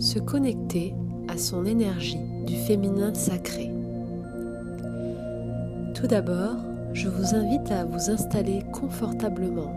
[0.00, 0.94] se connecter
[1.28, 3.70] à son énergie du féminin sacré.
[5.94, 6.56] Tout d'abord,
[6.94, 9.72] je vous invite à vous installer confortablement,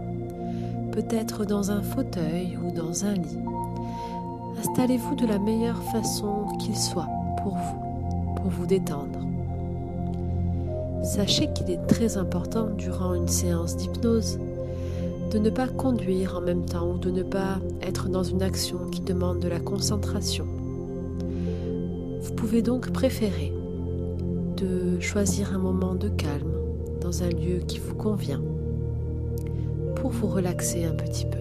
[0.93, 3.37] peut-être dans un fauteuil ou dans un lit.
[4.59, 7.09] Installez-vous de la meilleure façon qu'il soit
[7.43, 9.19] pour vous, pour vous détendre.
[11.03, 14.39] Sachez qu'il est très important durant une séance d'hypnose
[15.33, 18.77] de ne pas conduire en même temps ou de ne pas être dans une action
[18.91, 20.45] qui demande de la concentration.
[22.21, 23.51] Vous pouvez donc préférer
[24.57, 26.53] de choisir un moment de calme
[27.01, 28.43] dans un lieu qui vous convient
[29.95, 31.39] pour vous relaxer un petit peu.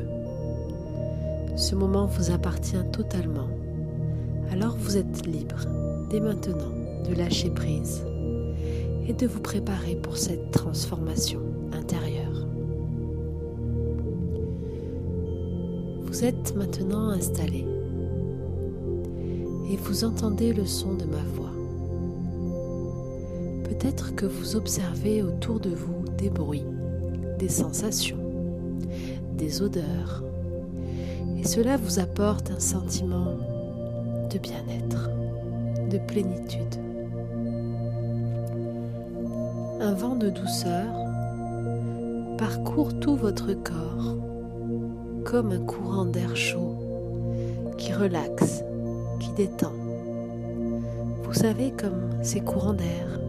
[1.56, 3.48] Ce moment vous appartient totalement.
[4.50, 5.66] Alors vous êtes libre
[6.08, 6.72] dès maintenant
[7.06, 8.06] de lâcher prise
[9.06, 11.40] et de vous préparer pour cette transformation
[11.74, 12.21] intérieure.
[16.22, 17.66] Vous êtes maintenant installé
[19.68, 21.50] et vous entendez le son de ma voix.
[23.64, 26.62] Peut-être que vous observez autour de vous des bruits,
[27.40, 28.20] des sensations,
[29.34, 30.22] des odeurs,
[31.38, 33.34] et cela vous apporte un sentiment
[34.30, 35.10] de bien-être,
[35.90, 36.76] de plénitude.
[39.80, 40.86] Un vent de douceur
[42.38, 44.31] parcourt tout votre corps
[45.24, 46.76] comme un courant d'air chaud
[47.78, 48.62] qui relaxe,
[49.20, 49.72] qui détend.
[51.22, 53.20] Vous savez comme ces courants d'air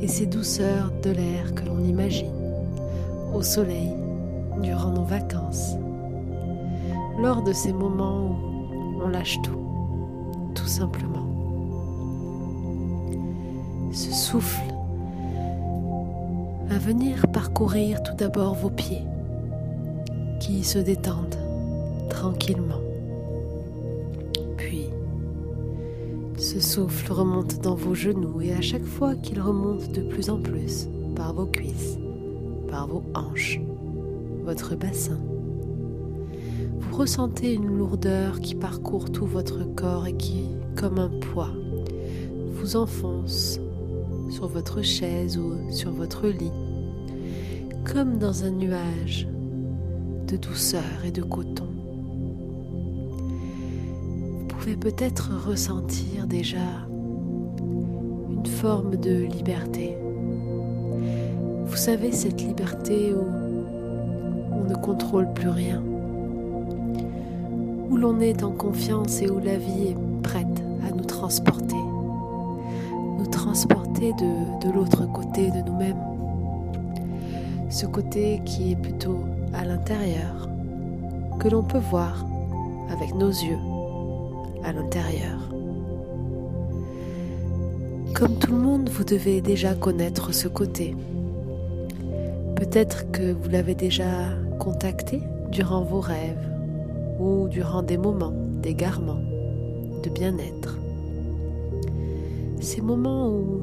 [0.00, 2.34] et ces douceurs de l'air que l'on imagine
[3.34, 3.92] au soleil
[4.62, 5.74] durant nos vacances,
[7.20, 9.60] lors de ces moments où on lâche tout,
[10.54, 11.26] tout simplement.
[13.92, 14.62] Ce souffle
[16.66, 19.02] va venir parcourir tout d'abord vos pieds
[20.40, 21.36] qui se détendent
[22.08, 22.80] tranquillement.
[24.56, 24.88] Puis,
[26.36, 30.40] ce souffle remonte dans vos genoux et à chaque fois qu'il remonte de plus en
[30.40, 31.98] plus par vos cuisses,
[32.68, 33.60] par vos hanches,
[34.44, 35.18] votre bassin,
[36.78, 40.44] vous ressentez une lourdeur qui parcourt tout votre corps et qui,
[40.76, 41.52] comme un poids,
[42.52, 43.60] vous enfonce
[44.30, 46.52] sur votre chaise ou sur votre lit,
[47.84, 49.28] comme dans un nuage
[50.28, 51.68] de douceur et de coton.
[54.38, 56.86] Vous pouvez peut-être ressentir déjà
[58.28, 59.96] une forme de liberté.
[61.64, 63.24] Vous savez, cette liberté où
[64.52, 65.82] on ne contrôle plus rien,
[67.90, 71.76] où l'on est en confiance et où la vie est prête à nous transporter,
[73.18, 76.17] nous transporter de, l'autre côté de nous-mêmes,
[77.68, 79.20] ce côté qui est plutôt
[79.52, 80.48] à l'intérieur,
[81.38, 82.24] que l'on peut voir
[82.90, 83.58] avec nos yeux
[84.64, 85.48] à l'intérieur.
[88.14, 90.96] Comme tout le monde, vous devez déjà connaître ce côté.
[92.56, 94.04] Peut-être que vous l'avez déjà
[94.58, 95.20] contacté
[95.52, 96.50] durant vos rêves
[97.20, 99.20] ou durant des moments d'égarement,
[100.02, 100.78] de bien-être.
[102.60, 103.60] Ces moments où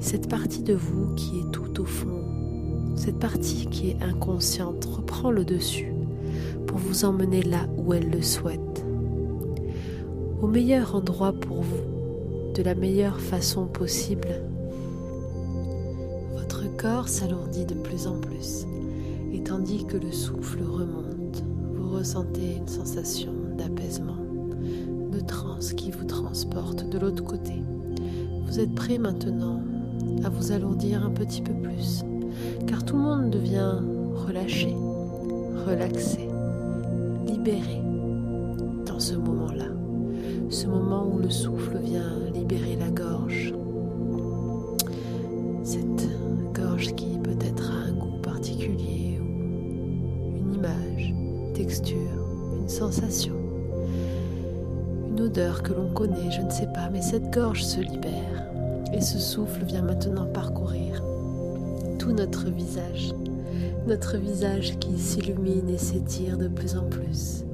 [0.00, 2.37] cette partie de vous qui est tout au fond
[2.98, 5.92] cette partie qui est inconsciente reprend le dessus
[6.66, 8.84] pour vous emmener là où elle le souhaite,
[10.42, 14.42] au meilleur endroit pour vous, de la meilleure façon possible.
[16.34, 18.66] Votre corps s'alourdit de plus en plus
[19.32, 21.44] et tandis que le souffle remonte,
[21.74, 24.18] vous ressentez une sensation d'apaisement,
[25.12, 27.62] de transe qui vous transporte de l'autre côté.
[28.44, 29.62] Vous êtes prêt maintenant
[30.24, 32.02] à vous alourdir un petit peu plus
[32.66, 33.80] car tout le monde devient
[34.26, 34.74] relâché,
[35.66, 36.28] relaxé,
[37.26, 37.82] libéré
[38.86, 39.66] dans ce moment-là,
[40.50, 43.54] ce moment où le souffle vient libérer la gorge,
[45.62, 46.08] cette
[46.54, 51.96] gorge qui peut-être a un goût particulier une image, une texture,
[52.60, 53.34] une sensation,
[55.08, 58.46] une odeur que l'on connaît, je ne sais pas, mais cette gorge se libère
[58.92, 61.02] et ce souffle vient maintenant parcourir
[62.12, 63.14] notre visage,
[63.86, 67.44] notre visage qui s'illumine et s'étire de plus en plus.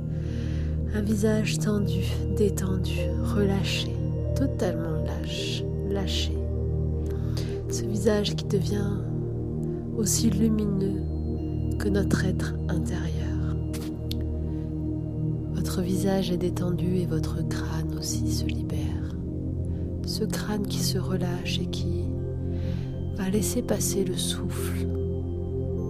[0.95, 2.05] Un visage tendu,
[2.37, 2.99] détendu,
[3.35, 3.91] relâché,
[4.37, 6.37] totalement lâche, lâché.
[7.69, 8.99] Ce visage qui devient
[9.97, 11.03] aussi lumineux
[11.79, 13.57] que notre être intérieur.
[15.55, 19.17] Votre visage est détendu et votre crâne aussi se libère.
[20.07, 22.05] Ce crâne qui se relâche et qui
[23.17, 24.87] va laisser passer le souffle,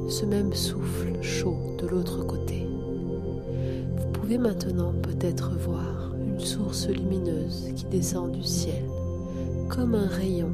[0.09, 2.67] ce même souffle chaud de l'autre côté.
[3.97, 8.83] Vous pouvez maintenant peut-être voir une une source lumineuse qui descend du ciel
[9.69, 10.51] comme un rayon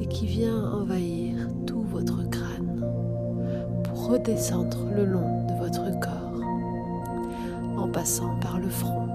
[0.00, 1.36] et qui vient envahir
[1.66, 2.82] tout votre crâne
[3.84, 6.40] pour redescendre le long de votre corps
[7.76, 9.08] en passant par le front,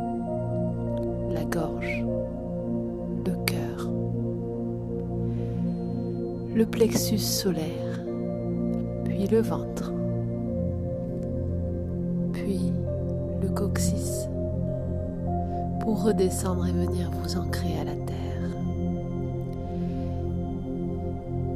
[1.31, 2.06] la gorge,
[6.56, 8.00] le plexus solaire,
[9.06, 9.92] puis le ventre,
[12.32, 12.72] puis
[13.42, 14.28] le coccyx
[15.82, 18.52] pour redescendre et venir vous ancrer à la terre.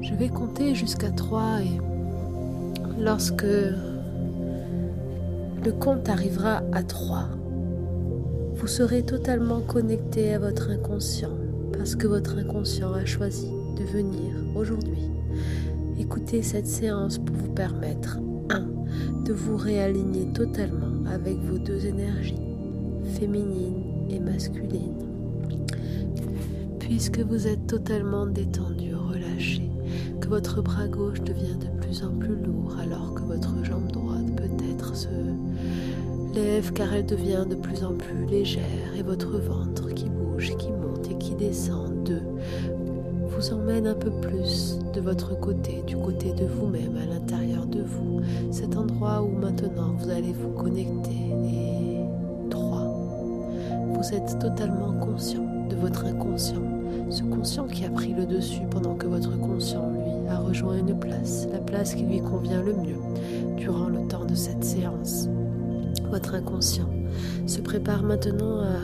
[0.01, 1.79] Je vais compter jusqu'à 3 et
[2.99, 3.75] lorsque le
[5.79, 7.29] compte arrivera à 3,
[8.55, 11.37] vous serez totalement connecté à votre inconscient
[11.71, 15.11] parce que votre inconscient a choisi de venir aujourd'hui
[15.99, 18.17] écouter cette séance pour vous permettre
[18.49, 19.23] 1.
[19.23, 22.39] de vous réaligner totalement avec vos deux énergies,
[23.19, 24.95] féminine et masculine.
[26.79, 29.69] Puisque vous êtes totalement détendu, relâché,
[30.21, 34.35] que votre bras gauche devient de plus en plus lourd alors que votre jambe droite
[34.35, 35.07] peut-être se
[36.33, 40.71] lève car elle devient de plus en plus légère et votre ventre qui bouge, qui
[40.71, 41.96] monte et qui descend de
[43.47, 47.81] vous emmène un peu plus de votre côté, du côté de vous-même, à l'intérieur de
[47.81, 48.21] vous,
[48.51, 51.15] cet endroit où maintenant vous allez vous connecter.
[51.45, 52.79] Et 3.
[53.93, 56.61] Vous êtes totalement conscient de votre inconscient,
[57.09, 60.97] ce conscient qui a pris le dessus pendant que votre conscient, lui, a rejoint une
[60.97, 63.01] place, la place qui lui convient le mieux
[63.55, 65.29] durant le temps de cette séance.
[66.09, 66.89] Votre inconscient
[67.45, 68.79] se prépare maintenant à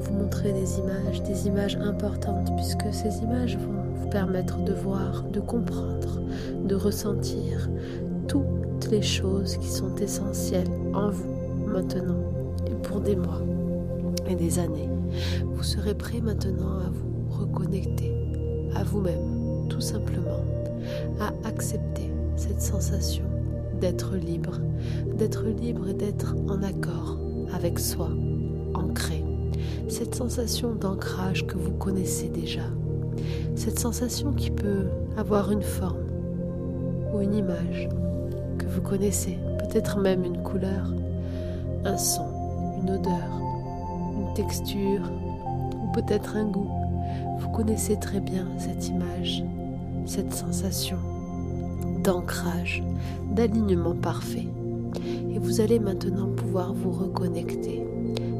[0.00, 3.81] vous montrer des images, des images importantes, puisque ces images vont
[4.12, 6.20] permettre de voir, de comprendre,
[6.64, 7.70] de ressentir
[8.28, 11.34] toutes les choses qui sont essentielles en vous
[11.66, 12.22] maintenant
[12.66, 13.40] et pour des mois
[14.28, 14.90] et des années.
[15.54, 18.12] Vous serez prêt maintenant à vous reconnecter
[18.74, 20.44] à vous-même, tout simplement,
[21.18, 23.24] à accepter cette sensation
[23.80, 24.58] d'être libre,
[25.16, 27.18] d'être libre et d'être en accord
[27.54, 28.10] avec soi,
[28.74, 29.24] ancré.
[29.88, 32.62] Cette sensation d'ancrage que vous connaissez déjà,
[33.54, 36.06] cette sensation qui peut avoir une forme
[37.12, 37.88] ou une image
[38.58, 40.92] que vous connaissez, peut-être même une couleur,
[41.84, 42.26] un son,
[42.82, 43.40] une odeur,
[44.18, 45.10] une texture
[45.82, 46.70] ou peut-être un goût.
[47.38, 49.44] Vous connaissez très bien cette image,
[50.06, 50.98] cette sensation
[52.02, 52.82] d'ancrage,
[53.34, 54.48] d'alignement parfait.
[55.30, 57.86] Et vous allez maintenant pouvoir vous reconnecter,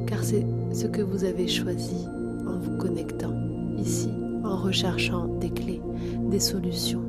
[0.07, 2.07] car c'est ce que vous avez choisi
[2.47, 3.35] en vous connectant
[3.79, 5.83] ici en recherchant des clés,
[6.31, 7.03] des solutions.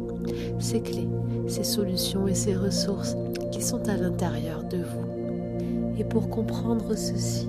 [0.59, 1.09] Ces clés,
[1.47, 3.15] ces solutions et ces ressources
[3.51, 5.97] qui sont à l'intérieur de vous.
[5.97, 7.47] Et pour comprendre ceci,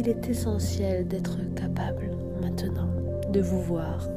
[0.00, 2.10] il est essentiel d'être capable
[2.40, 2.88] maintenant
[3.32, 4.08] de vous voir,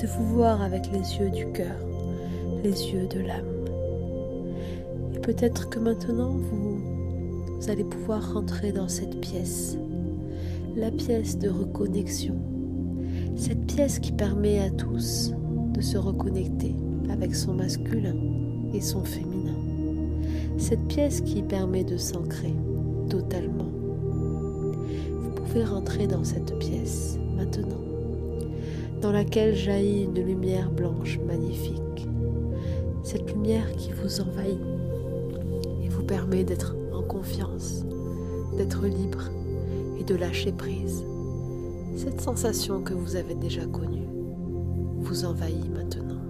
[0.00, 1.76] de vous voir avec les yeux du cœur,
[2.62, 3.44] les yeux de l'âme.
[5.14, 6.78] Et peut-être que maintenant vous,
[7.58, 9.76] vous allez pouvoir rentrer dans cette pièce,
[10.76, 12.36] la pièce de reconnexion
[13.38, 15.32] cette pièce qui permet à tous
[15.72, 16.74] de se reconnecter
[17.08, 18.16] avec son masculin
[18.74, 19.54] et son féminin.
[20.58, 22.52] Cette pièce qui permet de s'ancrer
[23.08, 23.70] totalement.
[25.20, 27.80] Vous pouvez rentrer dans cette pièce maintenant,
[29.00, 32.08] dans laquelle jaillit une lumière blanche magnifique.
[33.04, 34.58] Cette lumière qui vous envahit
[35.84, 37.84] et vous permet d'être en confiance,
[38.56, 39.30] d'être libre
[40.00, 41.04] et de lâcher prise
[41.98, 44.06] cette sensation que vous avez déjà connue
[44.98, 46.22] vous envahit maintenant.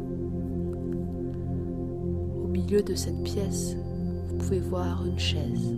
[2.43, 3.77] Au milieu de cette pièce,
[4.29, 5.75] vous pouvez voir une chaise,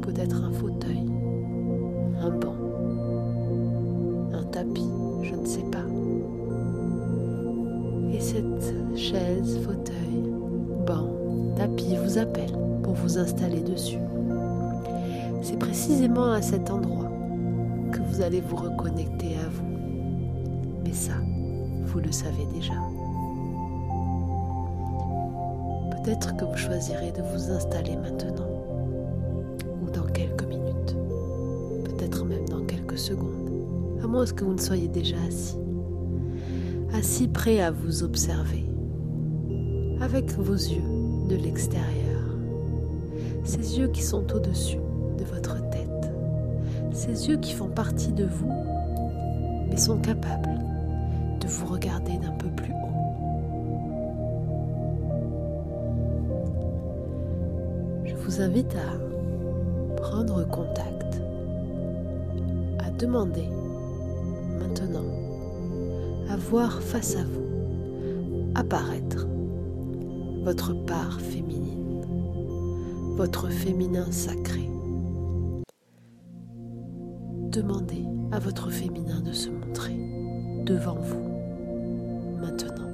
[0.00, 1.06] peut-être un fauteuil,
[2.22, 2.56] un banc,
[4.32, 4.88] un tapis,
[5.20, 5.84] je ne sais pas.
[8.14, 10.32] Et cette chaise, fauteuil,
[10.86, 11.10] banc,
[11.54, 13.98] tapis vous appelle pour vous installer dessus.
[15.42, 17.10] C'est précisément à cet endroit
[18.16, 19.76] vous allez vous reconnecter à vous.
[20.82, 21.12] Mais ça,
[21.84, 22.72] vous le savez déjà.
[25.90, 28.48] Peut-être que vous choisirez de vous installer maintenant
[29.82, 30.96] ou dans quelques minutes,
[31.84, 33.50] peut-être même dans quelques secondes,
[34.02, 35.58] à moins que vous ne soyez déjà assis,
[36.94, 38.64] assis prêt à vous observer.
[40.00, 42.22] Avec vos yeux de l'extérieur,
[43.44, 44.78] ces yeux qui sont au-dessus
[45.18, 45.45] de votre
[47.06, 48.52] ces yeux qui font partie de vous,
[49.68, 50.60] mais sont capables
[51.40, 52.76] de vous regarder d'un peu plus haut.
[58.04, 60.96] Je vous invite à prendre contact
[62.98, 63.48] demandez
[64.58, 65.04] maintenant
[66.30, 69.26] à voir face à vous apparaître
[70.42, 72.04] votre part féminine,
[73.16, 74.70] votre féminin sacré.
[77.56, 79.96] Demandez à votre féminin de se montrer
[80.66, 81.26] devant vous
[82.38, 82.90] maintenant.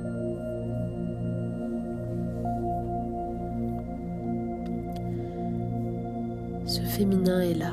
[6.65, 7.73] Ce féminin est là.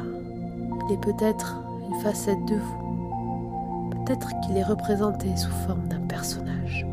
[0.87, 3.91] Il est peut-être une facette de vous.
[3.91, 6.87] Peut-être qu'il est représenté sous forme d'un personnage,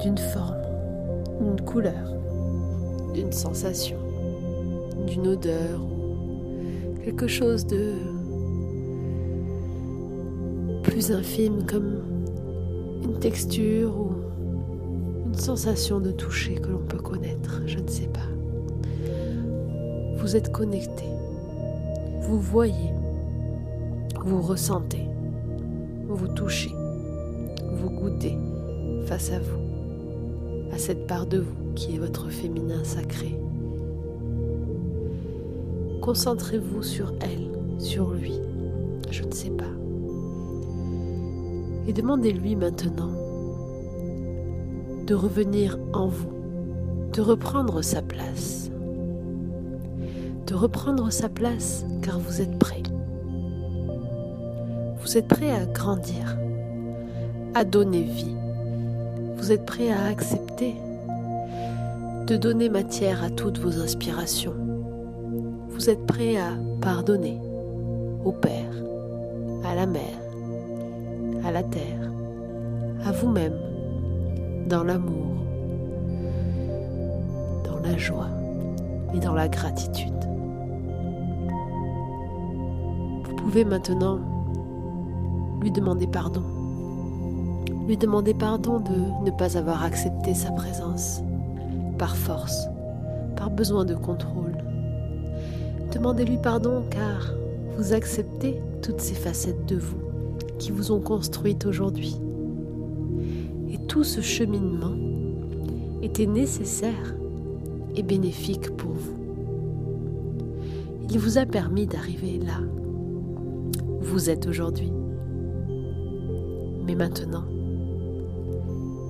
[0.00, 0.62] d'une forme,
[1.40, 2.12] d'une couleur,
[3.14, 3.98] d'une sensation,
[5.08, 8.15] d'une odeur ou quelque chose de
[10.86, 12.00] plus infime comme
[13.02, 14.12] une texture ou
[15.26, 18.28] une sensation de toucher que l'on peut connaître, je ne sais pas.
[20.16, 21.04] Vous êtes connecté,
[22.22, 22.92] vous voyez,
[24.24, 25.06] vous ressentez,
[26.08, 26.72] vous touchez,
[27.72, 28.36] vous goûtez
[29.06, 33.36] face à vous, à cette part de vous qui est votre féminin sacré.
[36.00, 37.50] Concentrez-vous sur elle,
[37.80, 38.34] sur lui,
[39.10, 39.75] je ne sais pas.
[41.86, 43.12] Et demandez-lui maintenant
[45.06, 46.32] de revenir en vous,
[47.12, 48.70] de reprendre sa place
[50.46, 52.82] de reprendre sa place car vous êtes prêt.
[55.00, 56.36] Vous êtes prêt à grandir,
[57.54, 58.36] à donner vie.
[59.36, 60.74] Vous êtes prêt à accepter
[62.26, 64.54] de donner matière à toutes vos inspirations.
[65.68, 67.40] Vous êtes prêt à pardonner
[68.24, 68.72] au Père,
[69.64, 70.25] à la Mère,
[71.46, 72.10] à la Terre,
[73.04, 73.56] à vous-même,
[74.68, 75.36] dans l'amour,
[77.64, 78.28] dans la joie
[79.14, 80.12] et dans la gratitude.
[83.46, 84.18] pouvez maintenant
[85.62, 86.42] lui demander pardon.
[87.86, 91.22] Lui demander pardon de ne pas avoir accepté sa présence
[91.96, 92.66] par force,
[93.36, 94.58] par besoin de contrôle.
[95.92, 97.32] Demandez-lui pardon car
[97.78, 100.05] vous acceptez toutes ces facettes de vous
[100.58, 102.16] qui vous ont construite aujourd'hui.
[103.70, 104.96] Et tout ce cheminement
[106.02, 107.14] était nécessaire
[107.94, 109.16] et bénéfique pour vous.
[111.10, 112.60] Il vous a permis d'arriver là
[114.06, 114.92] vous êtes aujourd'hui.
[116.86, 117.44] Mais maintenant,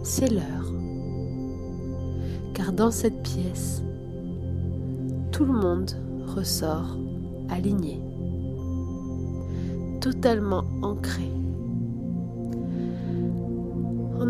[0.02, 0.72] c'est l'heure.
[2.54, 3.82] Car dans cette pièce,
[5.30, 5.90] tout le monde
[6.26, 6.96] ressort
[7.50, 8.00] aligné,
[10.00, 11.30] totalement ancré,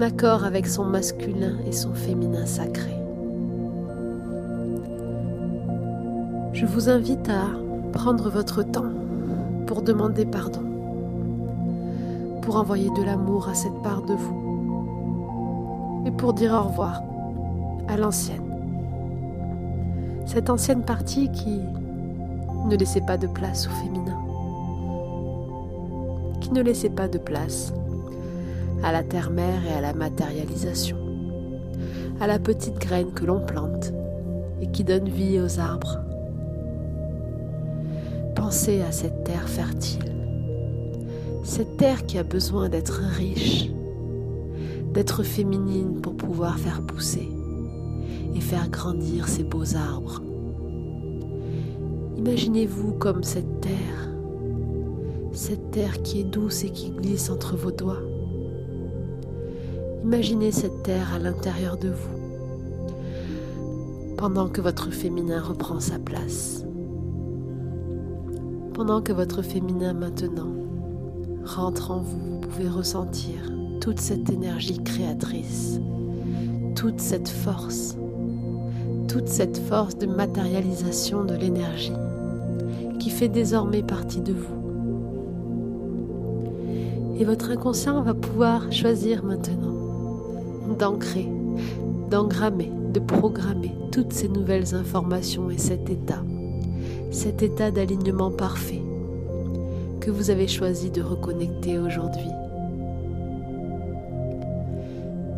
[0.03, 2.95] accord avec son masculin et son féminin sacré.
[6.53, 7.47] Je vous invite à
[7.93, 8.93] prendre votre temps
[9.67, 10.62] pour demander pardon,
[12.43, 17.03] pour envoyer de l'amour à cette part de vous et pour dire au revoir
[17.88, 18.43] à l'ancienne.
[20.26, 21.61] Cette ancienne partie qui
[22.67, 24.19] ne laissait pas de place au féminin,
[26.41, 27.73] qui ne laissait pas de place
[28.83, 30.99] à la terre-mère et à la matérialisation,
[32.21, 33.92] à la petite graine que l'on plante
[34.61, 36.00] et qui donne vie aux arbres
[38.37, 40.14] Pensez à cette terre fertile,
[41.42, 43.71] cette terre qui a besoin d'être riche,
[44.92, 47.28] d'être féminine pour pouvoir faire pousser
[48.35, 50.23] et faire grandir ces beaux arbres.
[52.18, 54.11] Imaginez-vous comme cette terre,
[55.33, 58.02] cette terre qui est douce et qui glisse entre vos doigts.
[60.07, 62.17] Imaginez cette terre à l'intérieur de vous,
[64.17, 66.67] pendant que votre féminin reprend sa place
[68.77, 70.53] pendant que votre féminin maintenant
[71.47, 75.81] rentre en vous, vous pouvez ressentir toute cette énergie créatrice,
[76.75, 77.97] toute cette force,
[79.09, 81.95] toute cette force de matérialisation de l'énergie
[83.01, 84.55] qui fait désormais partie de vous.
[87.19, 89.75] Et votre inconscient va pouvoir choisir maintenant
[90.76, 91.28] d'ancrer,
[92.11, 96.23] d'engrammer, de programmer toutes ces nouvelles informations et cet état
[97.16, 98.83] cet état d'alignement parfait
[100.00, 102.30] que vous avez choisi de reconnecter aujourd'hui.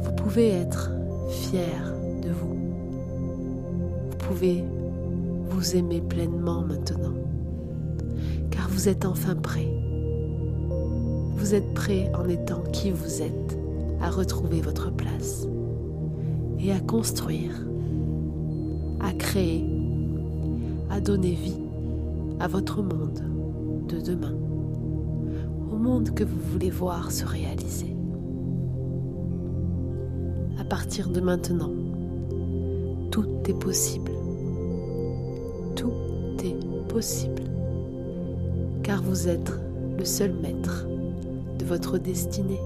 [0.02, 0.90] Vous pouvez être
[1.28, 2.58] fier de vous.
[4.10, 4.64] Vous pouvez
[5.50, 7.14] vous aimer pleinement maintenant,
[8.50, 9.72] car vous êtes enfin prêt.
[11.36, 13.58] Vous êtes prêt en étant qui vous êtes
[14.00, 15.46] à retrouver votre place
[16.58, 17.52] et à construire,
[19.00, 19.64] à créer,
[20.90, 21.60] à donner vie
[22.40, 23.22] à votre monde
[23.88, 24.34] de demain.
[25.78, 27.96] monde que vous voulez voir se réaliser.
[30.58, 31.70] À partir de maintenant,
[33.10, 34.12] tout est possible.
[35.76, 35.92] Tout
[36.44, 37.42] est possible.
[38.82, 39.52] Car vous êtes
[39.96, 40.86] le seul maître
[41.58, 42.60] de votre destinée.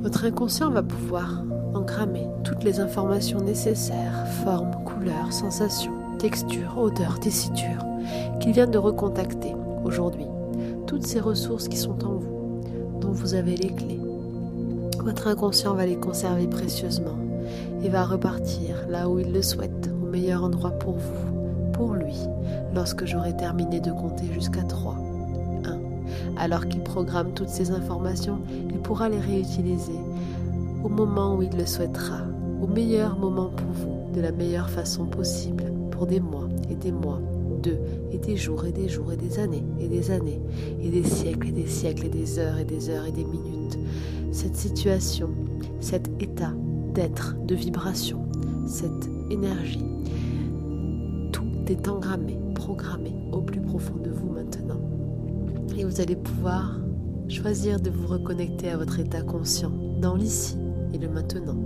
[0.00, 1.42] Votre inconscient va pouvoir
[1.74, 7.84] engrammer toutes les informations nécessaires, formes, couleurs, sensations, textures, odeurs, tessitures,
[8.38, 10.26] qu'il vient de recontacter aujourd'hui.
[10.86, 12.62] Toutes ces ressources qui sont en vous,
[13.00, 14.00] dont vous avez les clés.
[15.02, 17.18] Votre inconscient va les conserver précieusement
[17.82, 22.16] et va repartir là où il le souhaite, au meilleur endroit pour vous, pour lui,
[22.72, 25.07] lorsque j'aurai terminé de compter jusqu'à 3.
[26.38, 28.38] Alors qu'il programme toutes ces informations,
[28.70, 29.98] il pourra les réutiliser
[30.84, 32.20] au moment où il le souhaitera,
[32.62, 36.92] au meilleur moment pour vous, de la meilleure façon possible, pour des mois et des
[36.92, 37.20] mois,
[37.60, 37.78] deux
[38.12, 40.40] et des jours et des jours et des années et des années
[40.80, 43.78] et des siècles et des siècles et des heures et des heures et des minutes.
[44.30, 45.30] Cette situation,
[45.80, 46.52] cet état
[46.94, 48.24] d'être, de vibration,
[48.68, 49.84] cette énergie,
[51.32, 54.67] tout est engrammé, programmé au plus profond de vous maintenant
[55.78, 56.76] et vous allez pouvoir
[57.28, 59.70] choisir de vous reconnecter à votre état conscient
[60.00, 60.56] dans l'ici
[60.92, 61.56] et le maintenant.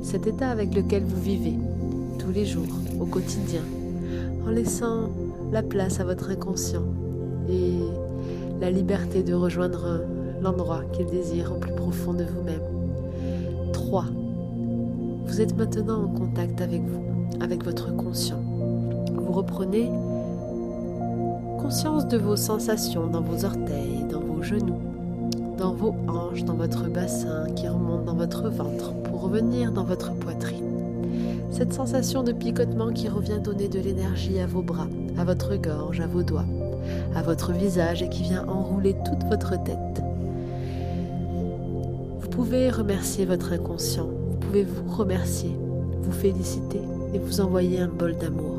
[0.00, 1.54] Cet état avec lequel vous vivez
[2.18, 2.64] tous les jours,
[2.98, 3.60] au quotidien,
[4.46, 5.10] en laissant
[5.52, 6.84] la place à votre inconscient
[7.50, 7.74] et
[8.60, 10.02] la liberté de rejoindre
[10.40, 12.62] l'endroit qu'il désire au plus profond de vous-même.
[13.72, 14.06] 3.
[15.26, 17.04] Vous êtes maintenant en contact avec vous,
[17.40, 18.40] avec votre conscient.
[19.12, 19.90] Vous reprenez
[21.58, 24.80] conscience de vos sensations dans vos orteils, dans vos genoux,
[25.58, 30.14] dans vos hanches, dans votre bassin qui remonte dans votre ventre pour revenir dans votre
[30.14, 30.64] poitrine.
[31.50, 34.86] Cette sensation de picotement qui revient donner de l'énergie à vos bras,
[35.18, 36.46] à votre gorge, à vos doigts,
[37.16, 40.02] à votre visage et qui vient enrouler toute votre tête.
[42.20, 45.58] Vous pouvez remercier votre inconscient, vous pouvez vous remercier,
[46.02, 46.80] vous féliciter
[47.12, 48.57] et vous envoyer un bol d'amour.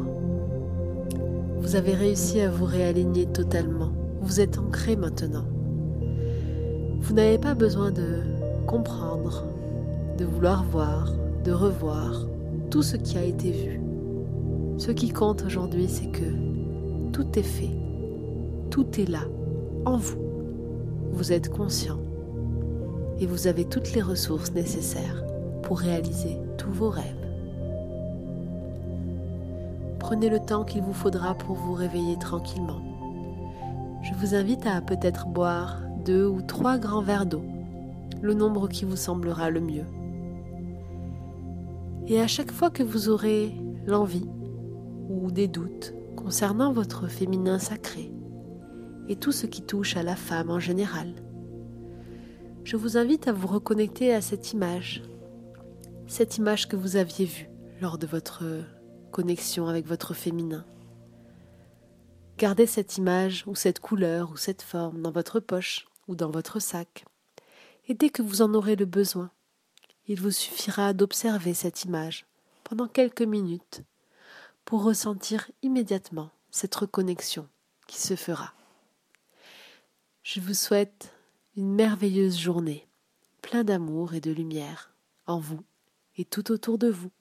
[1.70, 3.92] Vous avez réussi à vous réaligner totalement.
[4.22, 5.46] Vous êtes ancré maintenant.
[7.00, 8.24] Vous n'avez pas besoin de
[8.66, 9.46] comprendre,
[10.18, 12.26] de vouloir voir, de revoir
[12.72, 13.80] tout ce qui a été vu.
[14.80, 17.78] Ce qui compte aujourd'hui, c'est que tout est fait.
[18.72, 19.28] Tout est là,
[19.86, 20.18] en vous.
[21.12, 22.00] Vous êtes conscient
[23.20, 25.24] et vous avez toutes les ressources nécessaires
[25.62, 27.19] pour réaliser tous vos rêves.
[30.10, 32.82] Prenez le temps qu'il vous faudra pour vous réveiller tranquillement.
[34.02, 37.44] Je vous invite à peut-être boire deux ou trois grands verres d'eau,
[38.20, 39.86] le nombre qui vous semblera le mieux.
[42.08, 43.54] Et à chaque fois que vous aurez
[43.86, 44.28] l'envie
[45.10, 48.12] ou des doutes concernant votre féminin sacré
[49.10, 51.14] et tout ce qui touche à la femme en général,
[52.64, 55.04] je vous invite à vous reconnecter à cette image,
[56.08, 58.44] cette image que vous aviez vue lors de votre
[59.10, 60.66] connexion avec votre féminin.
[62.38, 66.60] Gardez cette image ou cette couleur ou cette forme dans votre poche ou dans votre
[66.60, 67.06] sac.
[67.88, 69.32] Et dès que vous en aurez le besoin,
[70.08, 72.26] il vous suffira d'observer cette image
[72.64, 73.84] pendant quelques minutes
[74.64, 77.48] pour ressentir immédiatement cette reconnexion
[77.88, 78.54] qui se fera.
[80.24, 81.12] Je vous souhaite
[81.56, 82.88] une merveilleuse journée,
[83.42, 84.94] plein d'amour et de lumière
[85.26, 85.64] en vous
[86.18, 87.12] et tout autour de vous.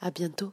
[0.00, 0.52] À bientôt.